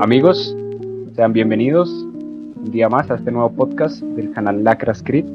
[0.00, 0.56] Amigos,
[1.14, 5.28] sean bienvenidos un día más a este nuevo podcast del canal Lacra Script.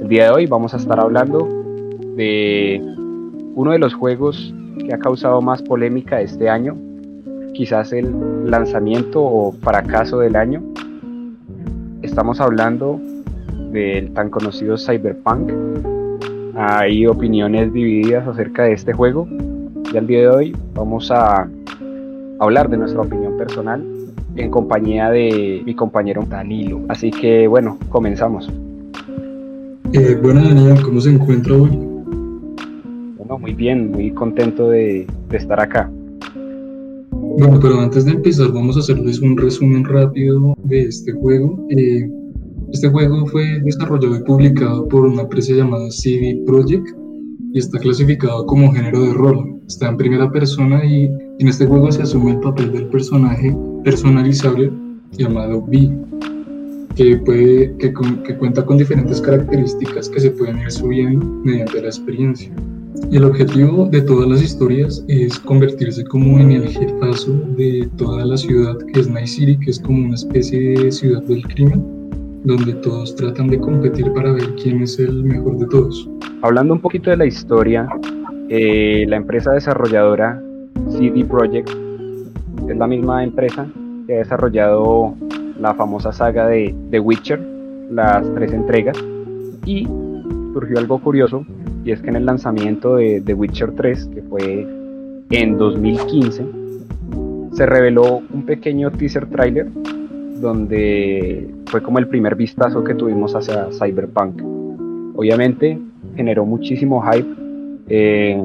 [0.00, 1.48] El día de hoy vamos a estar hablando
[2.16, 2.80] de
[3.54, 6.76] uno de los juegos que ha causado más polémica este año,
[7.54, 10.64] quizás el lanzamiento o fracaso del año.
[12.02, 13.00] Estamos hablando
[13.70, 15.52] del tan conocido Cyberpunk.
[16.56, 19.28] Hay opiniones divididas acerca de este juego
[19.92, 21.48] y al día de hoy vamos a
[22.38, 23.84] hablar de nuestra opinión personal
[24.36, 26.80] en compañía de mi compañero Danilo.
[26.88, 28.50] Así que bueno, comenzamos.
[29.92, 31.70] Eh, bueno, Daniel, ¿cómo se encuentra hoy?
[33.16, 35.90] Bueno, muy bien, muy contento de, estar acá.
[37.12, 41.66] Bueno, pero antes de empezar vamos a hacerles un resumen rápido de este juego.
[41.70, 42.08] Eh,
[42.72, 46.88] este juego fue desarrollado y publicado por una empresa llamada CD Projekt
[47.52, 49.60] y está clasificado como género de rol.
[49.66, 53.54] Está en primera persona y en este juego se asume el papel del personaje
[53.84, 54.70] personalizable
[55.12, 55.90] llamado B,
[56.94, 57.92] que, puede, que,
[58.24, 62.50] que cuenta con diferentes características que se pueden ir subiendo mediante la experiencia.
[63.10, 68.24] Y el objetivo de todas las historias es convertirse como en el jefazo de toda
[68.24, 71.84] la ciudad que es Night City, que es como una especie de ciudad del crimen
[72.44, 76.08] donde todos tratan de competir para ver quién es el mejor de todos.
[76.42, 77.88] Hablando un poquito de la historia,
[78.48, 80.40] eh, la empresa desarrolladora
[80.90, 81.70] CD Projekt
[82.68, 83.66] es la misma empresa
[84.06, 85.14] que ha desarrollado
[85.60, 87.40] la famosa saga de The Witcher,
[87.90, 88.96] las tres entregas,
[89.64, 89.86] y
[90.52, 91.44] surgió algo curioso,
[91.84, 94.66] y es que en el lanzamiento de The Witcher 3, que fue
[95.30, 96.46] en 2015,
[97.52, 99.68] se reveló un pequeño teaser trailer
[100.40, 104.42] donde fue como el primer vistazo que tuvimos hacia Cyberpunk.
[105.16, 105.78] Obviamente
[106.14, 107.28] generó muchísimo hype
[107.88, 108.44] eh,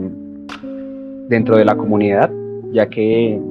[1.32, 2.30] dentro de la comunidad,
[2.74, 3.42] ya que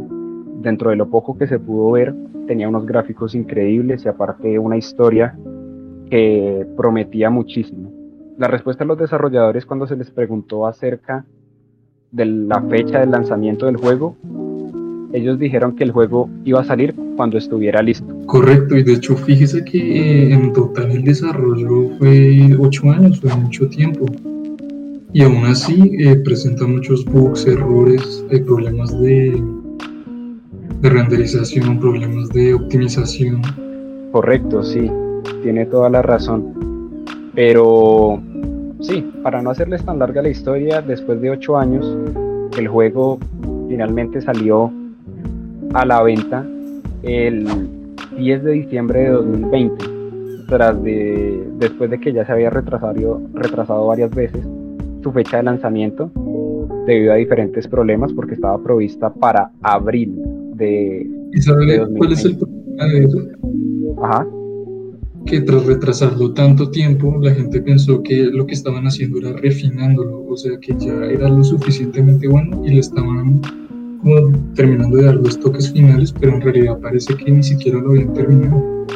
[0.60, 2.14] dentro de lo poco que se pudo ver
[2.46, 5.34] tenía unos gráficos increíbles y aparte una historia
[6.10, 7.90] que prometía muchísimo.
[8.36, 11.24] La respuesta de los desarrolladores cuando se les preguntó acerca
[12.12, 14.14] de la fecha del lanzamiento del juego
[15.12, 18.06] ellos dijeron que el juego iba a salir cuando estuviera listo.
[18.26, 23.34] Correcto, y de hecho fíjese que eh, en total el desarrollo fue 8 años, fue
[23.36, 24.06] mucho tiempo.
[25.12, 29.42] Y aún así eh, presenta muchos bugs, errores, hay problemas de,
[30.80, 33.42] de renderización, problemas de optimización.
[34.12, 34.88] Correcto, sí,
[35.42, 36.54] tiene toda la razón.
[37.34, 38.22] Pero
[38.80, 41.98] sí, para no hacerles tan larga la historia, después de 8 años,
[42.56, 43.18] el juego
[43.68, 44.72] finalmente salió
[45.74, 46.46] a la venta
[47.02, 47.48] el
[48.16, 49.84] 10 de diciembre de 2020,
[50.46, 54.46] tras de, después de que ya se había retrasado, retrasado varias veces
[55.02, 56.10] su fecha de lanzamiento
[56.86, 60.14] debido a diferentes problemas porque estaba provista para abril
[60.54, 63.18] de, ¿Y sabe cuál es el problema de eso?
[64.02, 64.26] Ajá.
[65.26, 70.24] Que tras retrasarlo tanto tiempo, la gente pensó que lo que estaban haciendo era refinándolo,
[70.26, 73.40] o sea que ya era lo suficientemente bueno y le estaban
[74.02, 77.90] como terminando de dar los toques finales, pero en realidad parece que ni siquiera lo
[77.90, 78.86] habían terminado.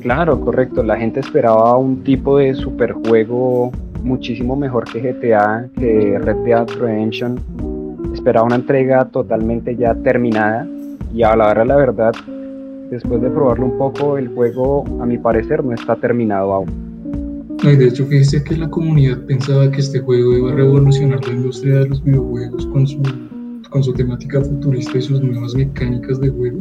[0.00, 0.82] Claro, correcto.
[0.82, 7.40] La gente esperaba un tipo de superjuego muchísimo mejor que GTA, que Red Dead Redemption.
[8.14, 10.66] Esperaba una entrega totalmente ya terminada
[11.14, 12.12] y a la hora la verdad,
[12.90, 17.56] después de probarlo un poco, el juego a mi parecer no está terminado aún.
[17.62, 21.32] y de hecho, fíjese que la comunidad pensaba que este juego iba a revolucionar la
[21.32, 23.02] industria de los videojuegos con su
[23.72, 26.58] con su temática futurista y sus nuevas mecánicas de juego,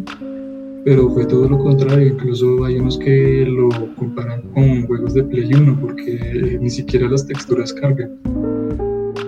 [0.86, 4.81] pero fue todo lo contrario, incluso hay unos que lo comparan con
[5.12, 8.12] juegos de Play 1 porque ni siquiera las texturas cargan.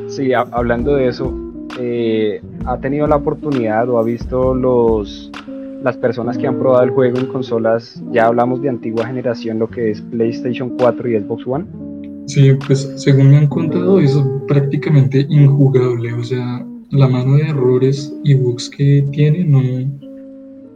[0.07, 1.33] Sí, hablando de eso,
[1.79, 5.31] eh, ¿ha tenido la oportunidad o ha visto los
[5.83, 9.67] las personas que han probado el juego en consolas, ya hablamos de antigua generación, lo
[9.67, 11.65] que es PlayStation 4 y Xbox One?
[12.27, 14.17] Sí, pues según me han contado es
[14.47, 19.61] prácticamente injugable, o sea, la mano de errores y bugs que tiene no,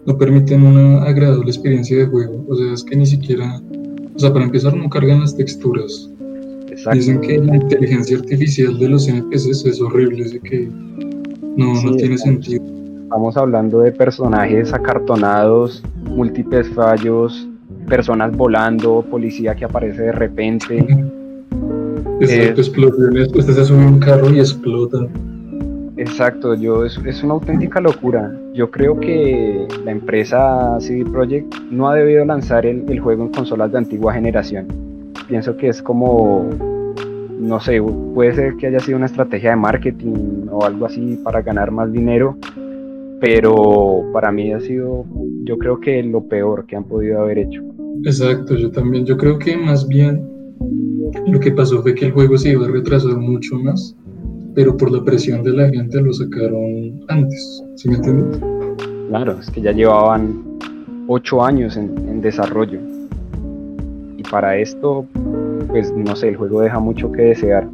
[0.05, 2.45] no permiten una agradable experiencia de juego.
[2.49, 3.61] O sea, es que ni siquiera,
[4.17, 6.09] o sea, para empezar no cargan las texturas.
[6.91, 10.69] Dicen que la inteligencia artificial de los NPCs es horrible, así que
[11.55, 12.63] no, no tiene sentido.
[13.03, 17.47] Estamos hablando de personajes acartonados, múltiples fallos,
[17.87, 20.85] personas volando, policía que aparece de repente.
[22.19, 23.29] Exacto, explosiones.
[23.35, 25.07] Usted se sube a un carro y explota.
[25.97, 28.31] Exacto, yo es, una auténtica locura.
[28.53, 33.29] Yo creo que la empresa CD Projekt no ha debido lanzar el, el, juego en
[33.29, 34.67] consolas de antigua generación.
[35.27, 36.47] Pienso que es como,
[37.39, 37.81] no sé,
[38.13, 41.91] puede ser que haya sido una estrategia de marketing o algo así para ganar más
[41.91, 42.37] dinero,
[43.19, 45.05] pero para mí ha sido,
[45.43, 47.63] yo creo que lo peor que han podido haber hecho.
[48.05, 50.27] Exacto, yo también, yo creo que más bien
[51.25, 53.95] lo que pasó fue que el juego se iba a retrasar mucho más,
[54.57, 58.41] pero por la presión de la gente lo sacaron antes, ¿sí me entiendes?
[59.07, 60.43] Claro, es que ya llevaban
[61.05, 62.79] ocho años en, en desarrollo.
[64.17, 65.05] Y para esto,
[65.67, 67.67] pues no sé, el juego deja mucho que desear.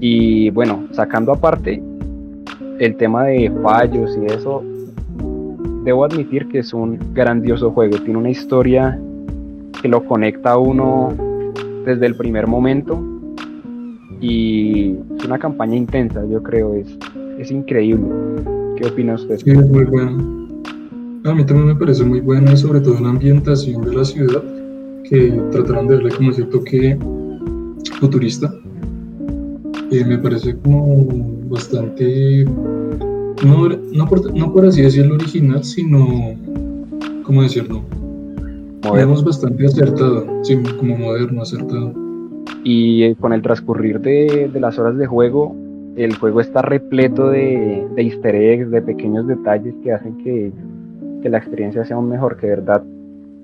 [0.00, 1.82] Y bueno, sacando aparte
[2.78, 4.64] el tema de fallos y eso,
[5.84, 7.98] debo admitir que es un grandioso juego.
[7.98, 8.98] Tiene una historia
[9.82, 11.12] que lo conecta a uno
[11.84, 13.11] desde el primer momento
[14.22, 16.86] y es una campaña intensa, yo creo, es,
[17.38, 18.06] es increíble.
[18.76, 19.38] ¿Qué opina usted?
[19.38, 20.48] Sí, es muy bueno.
[21.24, 24.42] A mí también me parece muy buena y sobre todo la ambientación de la ciudad,
[25.08, 26.96] que trataron de darle como ese toque
[28.00, 28.54] futurista.
[29.90, 31.04] Eh, me parece como
[31.48, 32.44] bastante,
[33.44, 36.34] no, no, por, no por así decirlo original, sino,
[37.24, 37.82] ¿cómo decirlo?
[38.84, 39.22] Moderno.
[39.22, 42.11] bastante acertado, sí, como moderno, acertado.
[42.64, 45.54] Y eh, con el transcurrir de, de, las horas de juego,
[45.96, 50.52] el juego está repleto de, de, easter eggs, de pequeños detalles que hacen que,
[51.22, 52.82] que, la experiencia sea aún mejor, que de verdad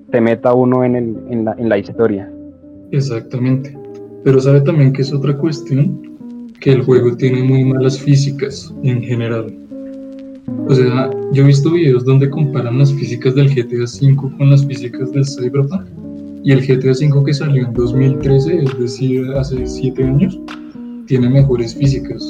[0.09, 2.31] te meta uno en, el, en, la, en la historia.
[2.91, 3.77] Exactamente.
[4.23, 6.09] Pero sabe también que es otra cuestión,
[6.59, 9.53] que el juego tiene muy malas físicas en general.
[10.67, 14.65] O sea, yo he visto videos donde comparan las físicas del GTA V con las
[14.65, 15.87] físicas del Cyberpunk.
[16.43, 20.39] Y el GTA V que salió en 2013, es decir, hace 7 años,
[21.05, 22.27] tiene mejores físicas.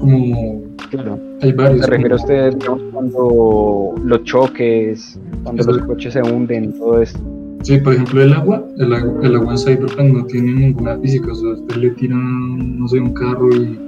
[0.00, 1.18] Como claro.
[1.40, 1.84] hay varios.
[1.84, 5.78] Se refiere a usted, digamos, cuando los choques, cuando Exacto.
[5.78, 7.20] los coches se hunden, todo esto.
[7.62, 11.32] Sí, por ejemplo, el agua, el, el agua en Cyberpunk no tiene ninguna física.
[11.32, 13.78] O sea, usted le tira, no sé, un carro y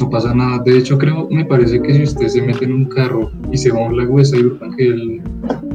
[0.00, 0.62] no pasa nada.
[0.64, 3.70] De hecho, creo, me parece que si usted se mete en un carro y se
[3.70, 5.22] va a un lago de Cyberpunk, el,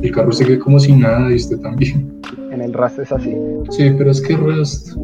[0.01, 2.19] el carro sigue como sin nada y usted también.
[2.59, 3.33] En el Rust es así.
[3.69, 4.97] Sí, pero es que Rust,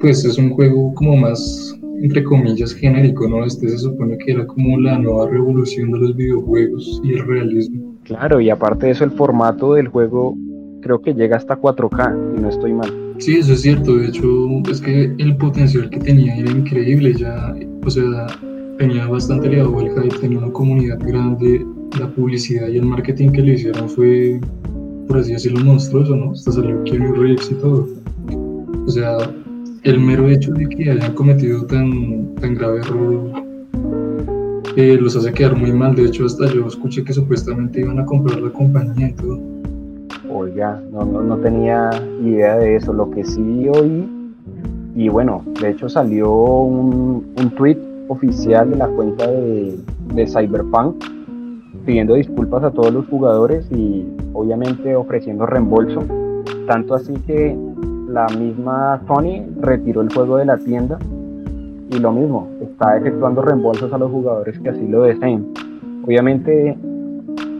[0.00, 3.44] pues es un juego como más, entre comillas, genérico, ¿no?
[3.44, 7.94] Este se supone que era como la nueva revolución de los videojuegos y el realismo.
[8.02, 10.36] Claro, y aparte de eso, el formato del juego
[10.80, 12.92] creo que llega hasta 4K, y no estoy mal.
[13.18, 13.94] Sí, eso es cierto.
[13.94, 14.26] De hecho,
[14.68, 17.14] es que el potencial que tenía era increíble.
[17.14, 17.54] Ya,
[17.86, 18.26] o sea,
[18.76, 21.64] tenía bastante elevado el hype, tenía una comunidad grande.
[22.00, 24.40] La publicidad y el marketing que le hicieron fue,
[25.08, 26.32] por así decirlo, monstruoso, ¿no?
[26.32, 27.88] Hasta salió Keanu Reeves y todo.
[28.86, 29.18] O sea,
[29.82, 33.42] el mero hecho de que hayan cometido tan, tan grave error
[34.76, 35.94] eh, los hace quedar muy mal.
[35.94, 39.52] De hecho, hasta yo escuché que supuestamente iban a comprar la compañía y todo
[40.34, 41.90] oiga, no, no, no, tenía
[42.22, 42.92] idea de eso.
[42.92, 44.08] Lo que sí oí,
[44.94, 47.78] y bueno, de hecho salió un, un tweet
[48.08, 49.78] oficial de la cuenta de,
[50.14, 51.04] de, Cyberpunk
[51.84, 56.00] pidiendo disculpas a todos los jugadores y obviamente ofreciendo reembolso.
[56.66, 57.56] Tanto así que
[58.08, 60.98] la misma Sony retiró el juego de la tienda
[61.90, 65.52] y lo mismo, está efectuando reembolsos a los jugadores que así lo deseen.
[66.04, 66.76] Obviamente,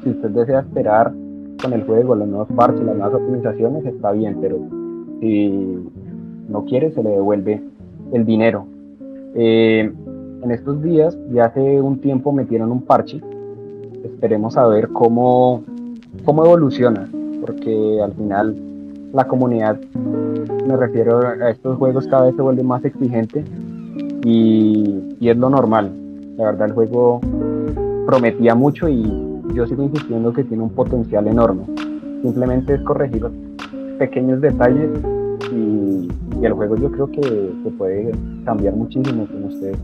[0.03, 1.13] si usted desea esperar
[1.63, 4.59] con el juego, los nuevos parches, las nuevas optimizaciones, está bien, pero
[5.21, 5.87] si
[6.49, 7.63] no quiere, se le devuelve
[8.13, 8.67] el dinero.
[9.35, 9.93] Eh,
[10.43, 13.21] en estos días, ya hace un tiempo metieron un parche.
[14.05, 15.63] Esperemos a ver cómo,
[16.25, 17.09] cómo evoluciona,
[17.41, 18.57] porque al final
[19.13, 19.79] la comunidad,
[20.67, 23.45] me refiero a estos juegos, cada vez se vuelve más exigente
[24.25, 25.93] y, y es lo normal.
[26.37, 27.21] La verdad, el juego
[28.07, 29.03] prometía mucho y
[29.55, 31.65] yo sigo insistiendo que tiene un potencial enorme.
[32.23, 33.27] Simplemente es corregir
[33.99, 34.91] pequeños detalles
[35.53, 36.09] y,
[36.41, 38.13] y el juego yo creo que, que, puede
[38.45, 39.77] cambiar muchísimo, como usted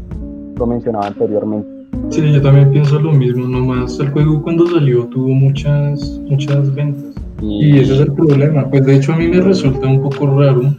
[0.56, 1.77] lo mencionaba anteriormente.
[2.10, 7.14] Sí, yo también pienso lo mismo, nomás el juego cuando salió tuvo muchas, muchas ventas.
[7.42, 8.68] Y, y ese es el problema.
[8.70, 10.74] Pues de hecho a mí me resulta un poco raro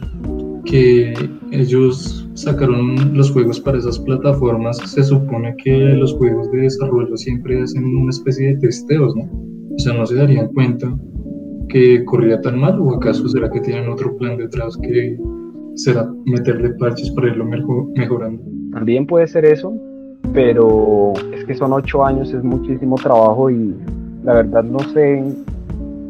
[0.64, 1.14] que
[1.52, 7.60] ellos sacaron los juegos para esas plataformas, se supone que los juegos de desarrollo siempre
[7.60, 9.24] hacen una especie de testeos, ¿no?
[9.74, 10.96] O sea, no se darían cuenta
[11.68, 15.16] que corría tan mal o acaso será que tienen otro plan detrás que
[15.74, 17.46] será meterle parches para irlo
[17.94, 18.42] mejorando.
[18.72, 19.72] También puede ser eso,
[20.32, 23.74] pero es que son ocho años, es muchísimo trabajo y
[24.24, 25.24] la verdad no sé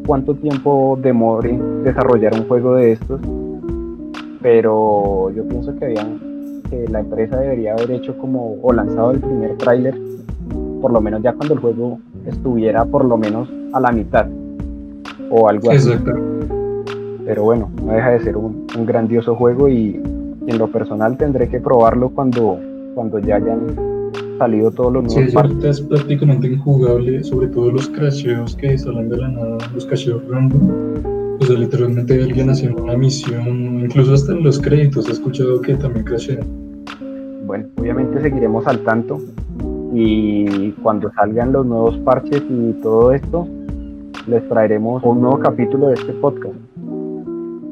[0.07, 3.21] cuánto tiempo demore desarrollar un juego de estos
[4.43, 9.21] pero yo pienso que, habían, que la empresa debería haber hecho como o lanzado el
[9.21, 9.95] primer tráiler
[10.81, 14.27] por lo menos ya cuando el juego estuviera por lo menos a la mitad
[15.31, 15.91] o algo así.
[15.91, 16.13] Exacto.
[17.25, 20.01] Pero bueno, no deja de ser un, un grandioso juego y,
[20.47, 22.59] y, en lo personal tendré que probarlo cuando,
[22.95, 23.90] cuando ya hayan
[24.41, 25.31] salido todos los nuevos.
[25.31, 29.85] Sí, ahorita es prácticamente injugable, sobre todo los crasheos que salen de la nada, los
[29.85, 30.71] crasheos random.
[31.41, 35.75] O sea, literalmente alguien haciendo una misión, incluso hasta en los créditos he escuchado que
[35.75, 36.47] también crashean.
[37.47, 39.19] Bueno, obviamente seguiremos al tanto
[39.93, 43.47] y cuando salgan los nuevos parches y todo esto,
[44.27, 46.57] les traeremos un nuevo capítulo de este podcast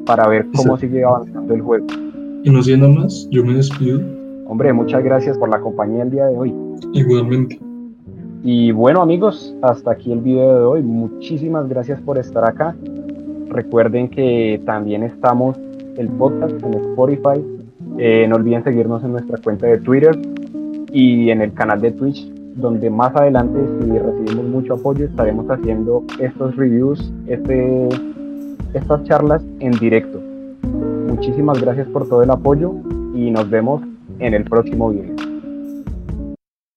[0.05, 1.87] para ver cómo sigue avanzando el juego.
[2.43, 4.18] Y no siendo más, yo me despido.
[4.49, 6.51] Hombre, muchas gracias por la compañía el día de hoy.
[6.93, 7.59] Igualmente.
[8.43, 10.81] Y bueno amigos, hasta aquí el video de hoy.
[10.81, 12.75] Muchísimas gracias por estar acá.
[13.49, 15.55] Recuerden que también estamos
[15.97, 17.45] el podcast en Spotify.
[17.99, 20.17] Eh, no olviden seguirnos en nuestra cuenta de Twitter
[20.91, 26.03] y en el canal de Twitch, donde más adelante, si recibimos mucho apoyo, estaremos haciendo
[26.19, 27.87] estos reviews, este,
[28.73, 30.19] estas charlas en directo.
[31.07, 32.73] Muchísimas gracias por todo el apoyo
[33.13, 33.83] y nos vemos
[34.19, 35.18] en el próximo video.